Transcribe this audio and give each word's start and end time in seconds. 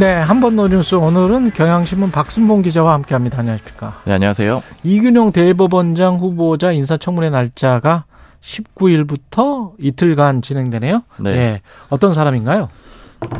네, 0.00 0.14
한번 0.14 0.56
노뉴스 0.56 0.94
오늘은 0.94 1.50
경향신문 1.50 2.10
박순봉 2.10 2.62
기자와 2.62 2.94
함께합니다. 2.94 3.40
안녕하십니까? 3.40 4.00
네, 4.06 4.14
안녕하세요. 4.14 4.62
이균용 4.82 5.30
대법원장 5.30 6.16
후보자 6.16 6.72
인사청문회 6.72 7.28
날짜가 7.28 8.06
19일부터 8.40 9.72
이틀간 9.78 10.40
진행되네요. 10.40 11.02
네. 11.18 11.30
예, 11.32 11.60
어떤 11.90 12.14
사람인가요? 12.14 12.70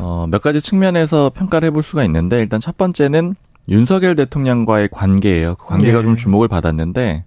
어, 0.01 0.27
몇 0.31 0.43
가지 0.43 0.61
측면에서 0.61 1.31
평가를 1.35 1.69
해볼 1.69 1.83
수가 1.83 2.05
있는데 2.05 2.41
일단 2.41 2.61
첫 2.61 2.77
번째는 2.77 3.37
윤석열 3.71 4.15
대통령과의 4.15 4.91
관계예요. 4.93 5.55
그 5.55 5.65
관계가 5.65 6.01
네. 6.01 6.03
좀 6.03 6.17
주목을 6.17 6.49
받았는데 6.49 7.25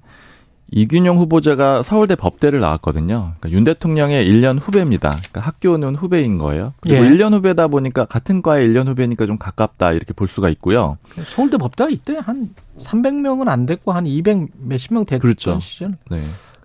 이균용 0.76 1.18
후보자가 1.18 1.84
서울대 1.84 2.16
법대를 2.16 2.60
나왔거든요. 2.60 3.34
그러니까 3.40 3.52
윤 3.52 3.64
대통령의 3.64 4.28
1년 4.28 4.58
후배입니다. 4.60 5.12
그러니까 5.12 5.42
학교는 5.42 5.96
후배인 5.96 6.40
거예요. 6.40 6.74
그리고 6.82 7.06
예. 7.06 7.10
1년 7.10 7.32
후배다 7.34 7.68
보니까 7.68 8.06
같은 8.06 8.42
과의 8.42 8.68
1년 8.70 8.88
후배니까 8.88 9.28
좀 9.28 9.38
가깝다 9.38 9.92
이렇게 9.92 10.14
볼 10.14 10.28
수가 10.28 10.50
있고요. 10.50 10.98
서울대 11.28 11.58
법대가 11.58 11.90
이때 11.92 12.18
한 12.20 12.50
300명은 12.78 13.50
안 13.50 13.66
됐고 13.68 13.92
한 13.92 14.08
200 14.08 14.48
몇십 14.58 14.94
명 14.94 15.06
됐던 15.06 15.20
그렇죠. 15.20 15.60
시절. 15.60 15.96
네. 16.10 16.20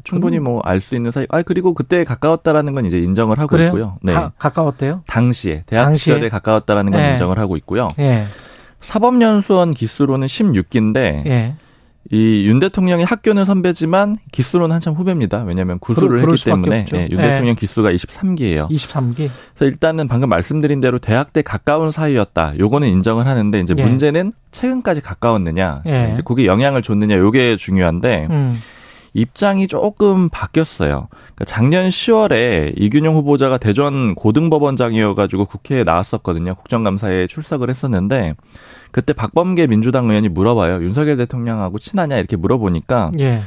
충분히 0.05 0.39
뭐 0.39 0.63
알 0.65 0.81
수 0.81 0.97
있는 0.97 1.11
사이. 1.11 1.27
아 1.29 1.43
그리고 1.43 1.75
그때 1.75 2.03
가까웠다라는 2.05 2.73
건 2.73 2.87
이제 2.87 2.99
인정을 2.99 3.39
하고 3.39 3.49
그래요? 3.49 3.67
있고요. 3.69 3.99
네. 4.03 4.15
가, 4.15 4.33
가까웠대요? 4.39 5.03
당시에 5.07 5.65
대학 5.67 5.85
당시에? 5.85 6.15
시절에 6.15 6.31
가까웠다라는 6.31 6.93
건 6.93 7.03
네. 7.03 7.11
인정을 7.13 7.39
하고 7.39 7.59
있고요. 7.59 7.89
예, 7.99 8.25
사법연수원 8.81 9.75
기수로는 9.75 10.27
16기인데 10.29 11.27
예. 11.27 11.55
이윤 12.11 12.59
대통령이 12.59 13.05
학교는 13.05 13.45
선배지만 13.45 14.17
기수로는 14.33 14.75
한참 14.75 14.95
후배입니다. 14.95 15.45
왜냐하면 15.45 15.79
구수를 15.79 16.21
그럴 16.21 16.33
했기 16.33 16.45
때문에. 16.45 16.87
예, 16.95 17.09
윤 17.11 17.19
네. 17.19 17.29
대통령 17.29 17.55
기수가 17.55 17.93
23기예요. 17.93 18.71
23기. 18.71 19.15
그래서 19.55 19.65
일단은 19.65 20.09
방금 20.09 20.29
말씀드린 20.31 20.81
대로 20.81 20.99
대학 20.99 21.33
때 21.33 21.43
가까운 21.43 21.91
사이였다. 21.91 22.59
요거는 22.59 22.89
인정을 22.89 23.27
하는데 23.27 23.61
이제 23.61 23.75
예. 23.77 23.83
문제는 23.83 24.33
최근까지 24.53 25.03
가까웠느냐, 25.03 25.83
예. 25.87 26.11
이제 26.13 26.23
그게 26.25 26.47
영향을 26.47 26.83
줬느냐, 26.83 27.17
요게 27.19 27.57
중요한데 27.57 28.29
음. 28.31 28.59
입장이 29.15 29.69
조금 29.69 30.29
바뀌었어요. 30.29 31.09
그러니까 31.11 31.45
작년 31.47 31.89
10월에 31.89 32.75
이균용 32.77 33.15
후보자가 33.17 33.59
대전 33.59 34.15
고등법원장이어가지고 34.15 35.47
국회에 35.47 35.85
나왔었거든요. 35.85 36.55
국정감사에 36.55 37.27
출석을 37.27 37.71
했었는데 37.71 38.35
그때 38.91 39.13
박범계 39.13 39.67
민주당 39.67 40.09
의원이 40.09 40.29
물어봐요. 40.29 40.83
윤석열 40.83 41.17
대통령하고 41.17 41.79
친하냐 41.79 42.17
이렇게 42.17 42.37
물어보니까 42.37 43.13
예. 43.19 43.43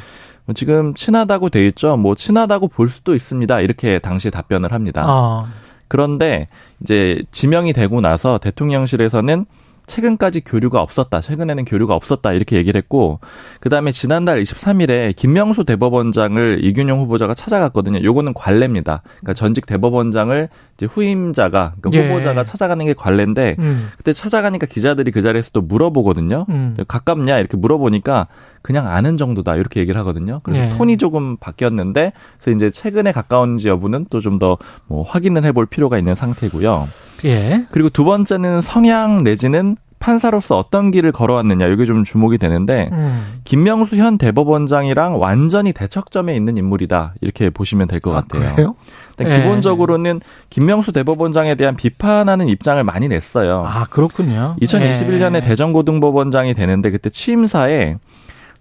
뭐 0.45 0.53
지금 0.53 0.93
친하다고 0.93 1.49
돼 1.49 1.67
있죠. 1.67 1.97
뭐 1.97 2.15
친하다고 2.15 2.67
볼 2.67 2.89
수도 2.89 3.15
있습니다. 3.15 3.61
이렇게 3.61 3.99
당시에 3.99 4.31
답변을 4.31 4.71
합니다. 4.71 5.03
아. 5.07 5.45
그런데 5.87 6.47
이제 6.81 7.21
지명이 7.31 7.73
되고 7.73 7.99
나서 7.99 8.37
대통령실에서는 8.37 9.45
최근까지 9.91 10.41
교류가 10.41 10.81
없었다. 10.81 11.19
최근에는 11.19 11.65
교류가 11.65 11.93
없었다. 11.93 12.31
이렇게 12.31 12.55
얘기를 12.55 12.77
했고 12.79 13.19
그다음에 13.59 13.91
지난달 13.91 14.41
23일에 14.41 15.13
김명수 15.15 15.65
대법원장을 15.65 16.59
이균용 16.63 17.01
후보자가 17.01 17.33
찾아갔거든요. 17.33 18.01
요거는 18.01 18.33
관례입니다. 18.33 19.01
그러니까 19.19 19.33
전직 19.33 19.65
대법원장을 19.65 20.47
이제 20.77 20.85
후임자가 20.85 21.73
그러니까 21.81 22.03
예. 22.03 22.07
후보자가 22.09 22.43
찾아가는 22.45 22.85
게 22.85 22.93
관례인데 22.93 23.57
음. 23.59 23.89
그때 23.97 24.13
찾아가니까 24.13 24.65
기자들이 24.65 25.11
그 25.11 25.21
자리에서 25.21 25.49
또 25.51 25.61
물어보거든요. 25.61 26.45
음. 26.49 26.77
가깝냐 26.87 27.37
이렇게 27.39 27.57
물어보니까 27.57 28.27
그냥 28.61 28.87
아는 28.87 29.17
정도다 29.17 29.55
이렇게 29.57 29.79
얘기를 29.81 29.99
하거든요. 30.01 30.39
그래서 30.43 30.61
네. 30.61 30.77
톤이 30.77 30.97
조금 30.97 31.35
바뀌었는데 31.37 32.13
그래서 32.39 32.55
이제 32.55 32.69
최근에 32.71 33.11
가까운지 33.11 33.67
여부는 33.67 34.05
또 34.09 34.21
좀 34.21 34.39
더 34.39 34.57
뭐 34.87 35.03
확인을 35.03 35.43
해볼 35.45 35.65
필요가 35.65 35.97
있는 35.97 36.15
상태고요. 36.15 36.87
예. 37.25 37.65
그리고 37.71 37.89
두 37.89 38.03
번째는 38.03 38.61
성향 38.61 39.23
내지는 39.23 39.77
판사로서 40.01 40.57
어떤 40.57 40.91
길을 40.91 41.11
걸어왔느냐 41.11 41.67
이게 41.67 41.85
좀 41.85 42.03
주목이 42.03 42.37
되는데 42.37 42.89
음. 42.91 43.39
김명수 43.45 43.95
현 43.97 44.17
대법원장이랑 44.17 45.21
완전히 45.21 45.71
대척점에 45.71 46.35
있는 46.35 46.57
인물이다 46.57 47.13
이렇게 47.21 47.49
보시면 47.49 47.87
될것 47.87 48.13
아, 48.13 48.21
같아요. 48.21 48.55
그래요? 48.55 48.75
일단 49.11 49.31
예. 49.31 49.37
기본적으로는 49.39 50.19
김명수 50.49 50.91
대법원장에 50.91 51.55
대한 51.55 51.75
비판하는 51.75 52.47
입장을 52.47 52.83
많이 52.83 53.07
냈어요. 53.07 53.63
아, 53.65 53.85
그렇군요. 53.85 54.55
2021년에 54.61 55.35
예. 55.35 55.41
대전고등법원장이 55.41 56.55
되는데 56.55 56.89
그때 56.89 57.09
취임사에 57.09 57.97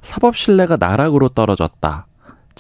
사법 0.02 0.36
신뢰가 0.36 0.76
나락으로 0.78 1.30
떨어졌다. 1.30 2.06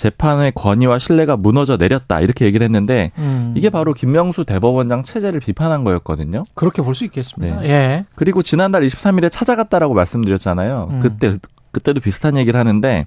재판의 0.00 0.52
권위와 0.54 0.98
신뢰가 0.98 1.36
무너져 1.36 1.76
내렸다. 1.76 2.20
이렇게 2.20 2.46
얘기를 2.46 2.64
했는데 2.64 3.12
음. 3.18 3.52
이게 3.54 3.68
바로 3.68 3.92
김명수 3.92 4.44
대법원장 4.46 5.02
체제를 5.02 5.40
비판한 5.40 5.84
거였거든요. 5.84 6.44
그렇게 6.54 6.80
볼 6.82 6.94
수 6.94 7.04
있겠습니다. 7.04 7.60
네. 7.60 7.68
예. 7.68 8.04
그리고 8.14 8.42
지난달 8.42 8.82
23일에 8.82 9.30
찾아갔다라고 9.30 9.92
말씀드렸잖아요. 9.94 10.88
음. 10.90 11.00
그때 11.00 11.36
그때도 11.72 12.00
비슷한 12.00 12.36
얘기를 12.38 12.58
하는데 12.58 13.04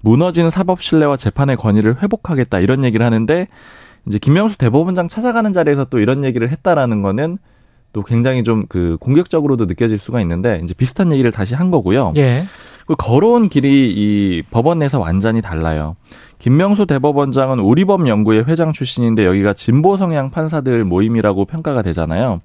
무너진 0.00 0.50
사법 0.50 0.82
신뢰와 0.82 1.16
재판의 1.16 1.56
권위를 1.56 2.02
회복하겠다 2.02 2.58
이런 2.58 2.82
얘기를 2.84 3.06
하는데 3.06 3.46
이제 4.06 4.18
김명수 4.18 4.58
대법원장 4.58 5.08
찾아가는 5.08 5.52
자리에서 5.52 5.84
또 5.84 5.98
이런 6.00 6.24
얘기를 6.24 6.50
했다라는 6.50 7.02
거는 7.02 7.38
또 7.92 8.02
굉장히 8.02 8.42
좀 8.42 8.66
그 8.68 8.96
공격적으로도 9.00 9.64
느껴질 9.66 9.98
수가 9.98 10.20
있는데 10.22 10.60
이제 10.62 10.74
비슷한 10.74 11.12
얘기를 11.12 11.30
다시 11.30 11.54
한 11.54 11.70
거고요. 11.70 12.12
예. 12.16 12.44
그 12.86 12.94
걸어온 12.96 13.48
길이 13.48 13.90
이 13.90 14.42
법원 14.50 14.78
내에서 14.78 15.00
완전히 15.00 15.42
달라요. 15.42 15.96
김명수 16.38 16.86
대법원장은 16.86 17.58
우리법 17.58 18.06
연구회 18.06 18.44
회장 18.46 18.72
출신인데 18.72 19.26
여기가 19.26 19.54
진보 19.54 19.96
성향 19.96 20.30
판사들 20.30 20.84
모임이라고 20.84 21.46
평가가 21.46 21.82
되잖아요. 21.82 22.38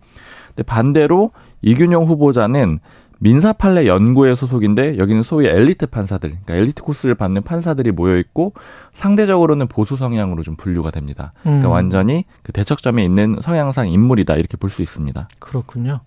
근데 0.47 0.63
반대로 0.63 1.31
이균용 1.62 2.06
후보자는 2.06 2.79
민사 3.24 3.54
판례 3.54 3.86
연구회 3.86 4.34
소속인데 4.34 4.98
여기는 4.98 5.22
소위 5.22 5.46
엘리트 5.46 5.86
판사들, 5.88 6.32
그러니까 6.32 6.56
엘리트 6.56 6.82
코스를 6.82 7.14
받는 7.14 7.44
판사들이 7.44 7.92
모여 7.92 8.18
있고 8.18 8.54
상대적으로는 8.94 9.68
보수 9.68 9.96
성향으로 9.96 10.42
좀 10.42 10.56
분류가 10.56 10.90
됩니다. 10.90 11.32
그러니까 11.44 11.68
음. 11.68 11.72
완전히 11.72 12.26
그 12.42 12.52
대척점에 12.52 13.04
있는 13.04 13.36
성향상 13.40 13.90
인물이다 13.90 14.34
이렇게 14.34 14.58
볼 14.58 14.72
수 14.72 14.82
있습니다. 14.82 15.28
그렇군요. 15.38 16.00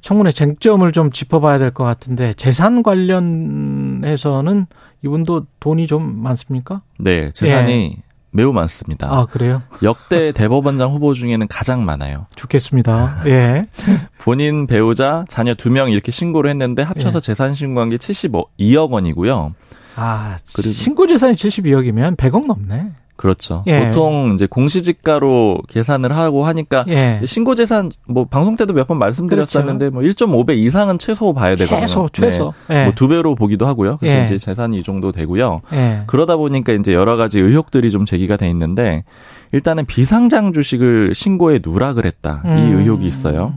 청문회 0.00 0.32
쟁점을 0.32 0.90
좀 0.90 1.12
짚어봐야 1.12 1.58
될 1.60 1.70
것 1.70 1.84
같은데 1.84 2.32
재산 2.34 2.82
관련해서는 2.82 4.66
이분도 5.04 5.46
돈이 5.60 5.86
좀 5.86 6.20
많습니까? 6.20 6.82
네, 6.98 7.30
재산이 7.32 7.98
매우 8.32 8.52
많습니다. 8.52 9.08
아 9.10 9.24
그래요? 9.26 9.62
역대 9.82 10.32
대법원장 10.32 10.90
후보 10.90 11.14
중에는 11.14 11.46
가장 11.48 11.84
많아요. 11.84 12.26
좋겠습니다. 12.34 13.22
예. 13.26 13.66
본인 14.26 14.66
배우자 14.66 15.24
자녀 15.28 15.54
두 15.54 15.70
명 15.70 15.88
이렇게 15.92 16.10
신고를 16.10 16.50
했는데 16.50 16.82
합쳐서 16.82 17.18
예. 17.18 17.20
재산 17.20 17.54
신고한 17.54 17.90
게 17.90 17.96
72억 17.96 18.90
원이고요. 18.90 19.54
아 19.94 20.38
그리고- 20.52 20.72
신고 20.72 21.06
재산이 21.06 21.34
72억이면 21.36 22.16
100억 22.16 22.46
넘네. 22.46 22.90
그렇죠. 23.14 23.62
예. 23.68 23.86
보통 23.86 24.32
이제 24.34 24.46
공시지가로 24.46 25.62
계산을 25.68 26.14
하고 26.16 26.44
하니까 26.44 26.84
예. 26.88 27.20
신고 27.24 27.54
재산 27.54 27.90
뭐 28.08 28.24
방송 28.26 28.56
때도 28.56 28.74
몇 28.74 28.88
번 28.88 28.98
말씀드렸었는데 28.98 29.90
뭐 29.90 30.02
1.5배 30.02 30.56
이상은 30.56 30.98
최소 30.98 31.32
봐야 31.32 31.54
되거든요. 31.54 31.86
최소 31.86 32.08
최소. 32.12 32.52
예. 32.70 32.84
뭐두 32.86 33.06
배로 33.08 33.36
보기도 33.36 33.64
하고요. 33.66 33.96
그래서 33.98 34.18
예. 34.18 34.24
이제 34.24 34.38
재산이 34.38 34.80
이 34.80 34.82
정도 34.82 35.12
되고요. 35.12 35.62
예. 35.72 36.02
그러다 36.08 36.36
보니까 36.36 36.72
이제 36.72 36.92
여러 36.92 37.16
가지 37.16 37.38
의혹들이 37.38 37.90
좀 37.92 38.04
제기가 38.06 38.36
돼 38.36 38.50
있는데 38.50 39.04
일단은 39.52 39.86
비상장 39.86 40.52
주식을 40.52 41.14
신고에 41.14 41.60
누락을 41.64 42.04
했다. 42.06 42.42
이 42.44 42.48
음. 42.48 42.78
의혹이 42.80 43.06
있어요. 43.06 43.54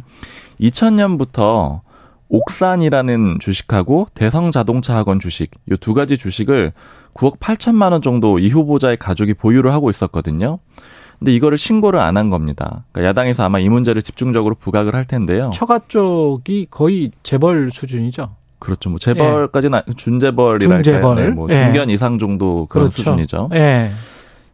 2000년부터 0.60 1.82
옥산이라는 2.30 3.38
주식하고 3.40 4.08
대성자동차학원 4.14 5.20
주식 5.20 5.52
이 5.70 5.76
두 5.78 5.94
가지 5.94 6.18
주식을 6.18 6.74
9억 7.16 7.40
8천만 7.40 7.92
원 7.92 8.02
정도 8.02 8.38
이 8.40 8.50
후보자의 8.50 8.98
가족이 8.98 9.34
보유를 9.34 9.74
하고 9.74 9.90
있었거든요. 9.90 10.60
근데 11.18 11.34
이거를 11.34 11.58
신고를 11.58 12.00
안 12.00 12.16
한 12.18 12.30
겁니다. 12.30 12.84
그러니까 12.92 13.10
야당에서 13.10 13.44
아마 13.44 13.60
이 13.60 13.68
문제를 13.68 14.02
집중적으로 14.02 14.56
부각을 14.56 14.94
할 14.96 15.06
텐데요. 15.06 15.52
처가 15.54 15.82
쪽이 15.88 16.68
거의 16.70 17.12
재벌 17.24 17.72
수준이죠. 17.74 18.36
그렇죠. 18.60 18.90
뭐 18.90 19.00
재벌까지는 19.00 19.80
아- 19.80 19.84
준재벌이랄까요. 19.96 20.84
준재벌. 20.84 21.16
네, 21.16 21.30
뭐 21.32 21.48
예. 21.50 21.54
중견 21.56 21.90
이상 21.90 22.20
정도 22.20 22.68
그런 22.68 22.86
그렇죠. 22.90 22.98
수준이죠. 23.04 23.50
예. 23.54 23.92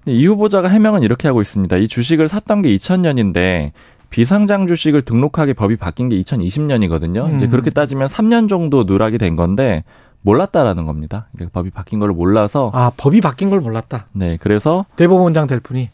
이 0.08 0.26
후보자가 0.28 0.70
해명은 0.70 1.02
이렇게 1.04 1.28
하고 1.28 1.42
있습니다. 1.42 1.76
이 1.78 1.88
주식을 1.88 2.28
샀던 2.30 2.62
게 2.62 2.70
2000년인데 2.76 3.72
비상장 4.10 4.68
주식을 4.68 5.02
등록하게 5.04 5.54
법이 5.54 5.76
바뀐 5.78 6.10
게 6.10 6.20
2020년이거든요. 6.22 7.36
이제 7.36 7.46
음. 7.46 7.52
그렇게 7.52 7.70
따지면 7.70 8.08
3년 8.08 8.48
정도 8.50 8.84
누락이 8.84 9.18
된 9.18 9.36
건데 9.36 9.84
몰랐다라는 10.22 10.86
겁니다. 10.86 11.28
그러니까 11.36 11.60
법이 11.60 11.70
바뀐 11.70 12.00
걸 12.00 12.10
몰라서 12.12 12.72
아 12.74 12.92
법이 12.98 13.22
바뀐 13.22 13.50
걸 13.50 13.62
몰랐다. 13.62 14.08
네 14.14 14.38
그래서 14.42 14.86
대법원장 14.96 15.48
될 15.48 15.60
뿐이. 15.60 15.90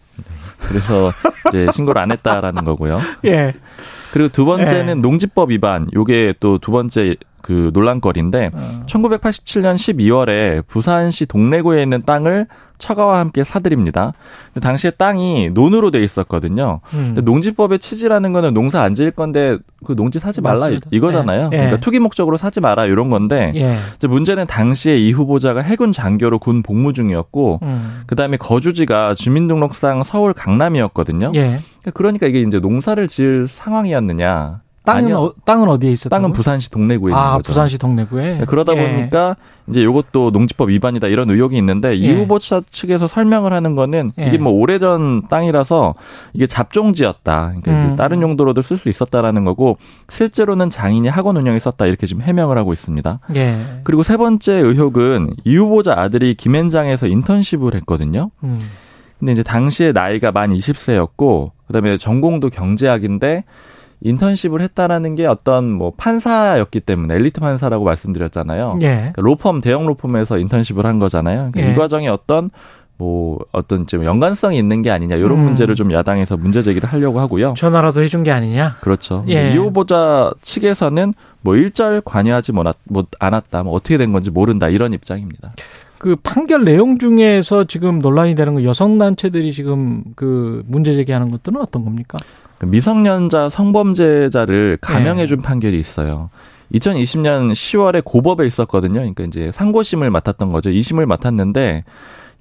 그래서 0.59 1.11
이제 1.49 1.67
신고를 1.73 2.01
안 2.01 2.11
했다라는 2.11 2.63
거고요. 2.63 2.99
예. 3.25 3.53
그리고 4.13 4.29
두 4.29 4.45
번째는 4.45 4.97
예. 4.97 5.01
농지법 5.01 5.51
위반. 5.51 5.87
요게 5.93 6.35
또 6.39 6.57
두 6.59 6.71
번째 6.71 7.15
그 7.41 7.71
논란거리인데 7.73 8.51
어. 8.53 8.83
1987년 8.87 9.75
12월에 9.75 10.65
부산시 10.67 11.25
동래구에 11.25 11.81
있는 11.83 12.01
땅을 12.03 12.47
처가와 12.81 13.19
함께 13.19 13.43
사들입니다. 13.43 14.13
근데 14.53 14.59
당시에 14.59 14.91
땅이 14.91 15.51
논으로 15.51 15.91
돼 15.91 16.03
있었거든요. 16.03 16.81
음. 16.93 17.15
농지법의 17.23 17.79
취지라는 17.79 18.33
거는 18.33 18.53
농사 18.53 18.81
안 18.81 18.95
지을 18.95 19.11
건데 19.11 19.57
그 19.85 19.95
농지 19.95 20.19
사지 20.19 20.41
말라 20.41 20.61
맞습니다. 20.61 20.89
이거잖아요. 20.91 21.49
예. 21.53 21.57
그러니까 21.57 21.79
투기 21.79 21.99
목적으로 21.99 22.37
사지 22.37 22.59
마라 22.59 22.85
이런 22.85 23.09
건데 23.09 23.53
예. 23.55 23.77
문제는 24.07 24.47
당시에 24.47 24.97
이 24.97 25.11
후보자가 25.11 25.61
해군 25.61 25.93
장교로 25.93 26.39
군 26.39 26.63
복무 26.63 26.93
중이었고 26.93 27.59
음. 27.61 28.01
그다음에 28.07 28.37
거주지가 28.37 29.13
주민등록상 29.13 30.03
서울 30.03 30.33
강남이었거든요. 30.33 31.31
예. 31.35 31.59
그러니까 31.93 32.27
이게 32.27 32.41
이제 32.41 32.59
농사를 32.59 33.07
지을 33.07 33.47
상황이었느냐? 33.47 34.61
땅은 34.83 35.03
아니요. 35.03 35.17
어, 35.19 35.33
땅은 35.45 35.69
어디에 35.69 35.91
있었다고? 35.91 36.09
땅은 36.09 36.33
부산시 36.33 36.71
동래구에 36.71 37.11
있는 37.11 37.17
아, 37.17 37.37
거죠. 37.37 37.47
부산시 37.47 37.77
동래구에. 37.77 38.37
네, 38.39 38.45
그러다 38.45 38.75
예. 38.75 38.95
보니까 38.95 39.35
이제 39.69 39.81
이것도 39.81 40.31
농지법 40.31 40.69
위반이다 40.69 41.07
이런 41.07 41.29
의혹이 41.29 41.55
있는데 41.57 41.95
이 41.95 42.05
예. 42.05 42.15
후보자 42.15 42.61
측에서 42.67 43.07
설명을 43.07 43.53
하는 43.53 43.75
거는 43.75 44.11
예. 44.19 44.27
이게 44.27 44.39
뭐 44.39 44.53
오래전 44.53 45.27
땅이라서 45.27 45.93
이게 46.33 46.47
잡종지였다. 46.47 47.53
그러니까 47.61 47.77
이제 47.77 47.87
음. 47.89 47.95
다른 47.95 48.23
용도로도 48.23 48.63
쓸 48.63 48.77
수 48.77 48.89
있었다라는 48.89 49.43
거고 49.43 49.77
실제로는 50.09 50.71
장인이 50.71 51.07
학원 51.07 51.37
운영에 51.37 51.59
썼다 51.59 51.85
이렇게 51.85 52.07
지금 52.07 52.23
해명을 52.23 52.57
하고 52.57 52.73
있습니다. 52.73 53.19
예. 53.35 53.81
그리고 53.83 54.01
세 54.01 54.17
번째 54.17 54.53
의혹은 54.53 55.33
이 55.43 55.55
후보자 55.57 55.93
아들이 55.95 56.33
김앤장에서 56.33 57.05
인턴십을 57.05 57.75
했거든요. 57.75 58.31
음. 58.43 58.59
근데 59.19 59.33
이제 59.33 59.43
당시에 59.43 59.91
나이가 59.91 60.31
만 60.31 60.51
20세였고 60.51 61.51
그다음에 61.67 61.97
전공도 61.97 62.49
경제학인데 62.49 63.43
인턴십을 64.01 64.61
했다라는 64.61 65.15
게 65.15 65.25
어떤 65.25 65.71
뭐 65.71 65.93
판사였기 65.95 66.81
때문에 66.81 67.15
엘리트 67.15 67.39
판사라고 67.39 67.85
말씀드렸잖아요. 67.85 68.79
예. 68.81 68.87
그러니까 68.87 69.21
로펌 69.21 69.61
대형 69.61 69.85
로펌에서 69.85 70.37
인턴십을 70.39 70.85
한 70.85 70.99
거잖아요. 70.99 71.49
그러니까 71.51 71.61
예. 71.61 71.71
이 71.71 71.75
과정에 71.75 72.07
어떤 72.07 72.49
뭐 72.97 73.39
어떤 73.51 73.87
좀 73.87 74.05
연관성이 74.05 74.57
있는 74.57 74.81
게 74.83 74.91
아니냐 74.91 75.15
이런 75.15 75.31
음. 75.31 75.43
문제를 75.45 75.73
좀 75.75 75.91
야당에서 75.91 76.37
문제 76.37 76.61
제기를 76.61 76.87
하려고 76.87 77.19
하고요. 77.19 77.55
전화라도 77.57 78.01
해준 78.01 78.23
게 78.23 78.31
아니냐? 78.31 78.77
그렇죠. 78.81 79.23
예. 79.27 79.53
이 79.53 79.57
후보자 79.57 80.31
측에서는 80.41 81.13
뭐 81.41 81.55
일절 81.55 82.01
관여하지 82.05 82.51
못 82.51 83.07
않았다, 83.19 83.63
뭐 83.63 83.73
어떻게 83.73 83.97
된 83.97 84.13
건지 84.13 84.29
모른다 84.29 84.69
이런 84.69 84.93
입장입니다. 84.93 85.51
그 85.97 86.15
판결 86.15 86.63
내용 86.63 86.97
중에서 86.99 87.63
지금 87.63 87.99
논란이 87.99 88.35
되는 88.35 88.53
거 88.53 88.63
여성 88.63 88.97
단체들이 88.97 89.53
지금 89.53 90.03
그 90.15 90.63
문제 90.67 90.93
제기하는 90.93 91.31
것들은 91.31 91.61
어떤 91.61 91.83
겁니까? 91.83 92.17
그 92.61 92.67
미성년자 92.67 93.49
성범죄자를 93.49 94.77
감형해 94.81 95.23
예. 95.23 95.25
준 95.25 95.41
판결이 95.41 95.79
있어요. 95.79 96.29
2020년 96.75 97.51
10월에 97.53 98.03
고법에 98.05 98.45
있었거든요. 98.45 98.99
그러니까 98.99 99.23
이제 99.23 99.49
상고심을 99.51 100.11
맡았던 100.11 100.51
거죠. 100.51 100.69
2심을 100.69 101.07
맡았는데 101.07 101.83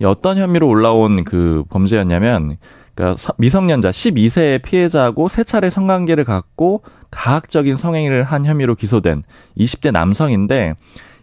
이 0.00 0.05
어떤 0.05 0.37
혐의로 0.37 0.69
올라온 0.69 1.25
그 1.25 1.64
범죄였냐면 1.70 2.58
그러니까 2.94 3.17
서- 3.19 3.32
미성년자 3.38 3.88
12세의 3.88 4.62
피해자하고 4.62 5.31
세 5.31 5.43
차례 5.43 5.70
성관계를 5.70 6.25
갖고 6.25 6.82
가학적인 7.11 7.76
성행위를 7.78 8.22
한 8.22 8.44
혐의로 8.44 8.75
기소된 8.75 9.22
20대 9.56 9.90
남성인데 9.90 10.75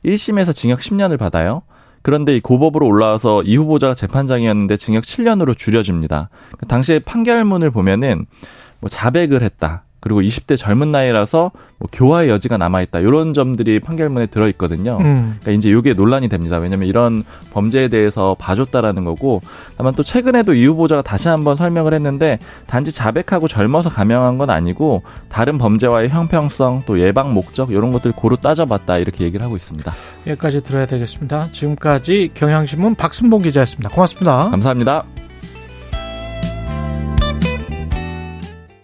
1심에서 0.06 0.56
징역 0.56 0.80
10년을 0.80 1.20
받아요. 1.20 1.62
그런데 2.02 2.36
이 2.36 2.40
고법으로 2.40 2.88
올라와서 2.88 3.44
이 3.44 3.58
후보자가 3.58 3.94
재판장이었는데 3.94 4.78
징역 4.78 5.04
7년으로 5.04 5.56
줄여집니다. 5.58 6.30
그 6.58 6.66
당시에 6.66 7.00
판결문을 7.00 7.70
보면은 7.70 8.26
뭐 8.80 8.90
자백을 8.90 9.42
했다. 9.42 9.84
그리고 10.00 10.22
20대 10.22 10.56
젊은 10.56 10.92
나이라서 10.92 11.52
뭐 11.80 11.90
교화의 11.92 12.30
여지가 12.30 12.58
남아있다. 12.58 13.00
이런 13.00 13.34
점들이 13.34 13.80
판결문에 13.80 14.28
들어있거든요. 14.28 14.98
음. 15.00 15.38
그러니까 15.42 15.52
이제 15.52 15.70
이게 15.70 15.94
논란이 15.94 16.30
됩니다. 16.30 16.58
왜냐하면 16.58 16.88
이런 16.88 17.24
범죄에 17.52 17.88
대해서 17.88 18.36
봐줬다라는 18.40 19.04
거고, 19.04 19.42
다만 19.76 19.94
또 19.96 20.04
최근에도 20.04 20.54
이 20.54 20.66
후보자가 20.66 21.02
다시 21.02 21.28
한번 21.28 21.56
설명을 21.56 21.94
했는데 21.94 22.40
단지 22.68 22.94
자백하고 22.94 23.48
젊어서 23.48 23.90
감형한 23.90 24.38
건 24.38 24.50
아니고 24.50 25.04
다른 25.30 25.58
범죄와의 25.58 26.10
형평성 26.10 26.84
또 26.86 27.00
예방 27.00 27.34
목적 27.34 27.72
이런 27.72 27.92
것들 27.92 28.12
고루 28.14 28.38
따져봤다 28.38 29.00
이렇게 29.00 29.26
얘기를 29.26 29.44
하고 29.44 29.56
있습니다. 29.56 29.92
여기까지 30.28 30.62
들어야 30.62 30.86
되겠습니다. 30.86 31.48
지금까지 31.52 32.32
경향신문 32.34 32.96
박순봉 32.96 33.42
기자였습니다. 33.42 33.90
고맙습니다. 33.90 34.50
감사합니다. 34.52 35.27